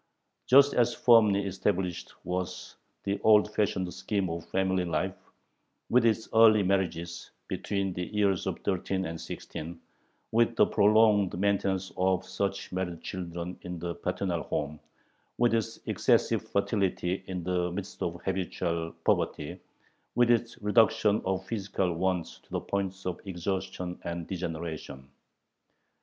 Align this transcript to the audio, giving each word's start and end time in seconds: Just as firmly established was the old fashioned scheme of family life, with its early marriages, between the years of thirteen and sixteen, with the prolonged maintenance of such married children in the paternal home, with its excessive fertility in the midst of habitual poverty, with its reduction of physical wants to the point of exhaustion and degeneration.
Just 0.47 0.73
as 0.73 0.95
firmly 0.95 1.45
established 1.45 2.13
was 2.25 2.75
the 3.03 3.19
old 3.21 3.53
fashioned 3.53 3.93
scheme 3.93 4.31
of 4.31 4.49
family 4.49 4.83
life, 4.83 5.13
with 5.91 6.07
its 6.07 6.27
early 6.33 6.63
marriages, 6.63 7.29
between 7.47 7.93
the 7.93 8.07
years 8.07 8.47
of 8.47 8.57
thirteen 8.63 9.05
and 9.05 9.21
sixteen, 9.21 9.79
with 10.31 10.55
the 10.55 10.65
prolonged 10.65 11.37
maintenance 11.39 11.91
of 11.97 12.25
such 12.25 12.71
married 12.71 13.03
children 13.03 13.59
in 13.61 13.77
the 13.77 13.93
paternal 13.93 14.41
home, 14.41 14.79
with 15.37 15.53
its 15.53 15.77
excessive 15.85 16.49
fertility 16.49 17.23
in 17.27 17.43
the 17.43 17.71
midst 17.71 18.01
of 18.01 18.19
habitual 18.25 18.93
poverty, 19.05 19.59
with 20.15 20.31
its 20.31 20.59
reduction 20.63 21.21
of 21.25 21.45
physical 21.45 21.93
wants 21.93 22.39
to 22.39 22.49
the 22.49 22.59
point 22.59 22.95
of 23.05 23.19
exhaustion 23.25 23.99
and 24.03 24.25
degeneration. 24.25 25.07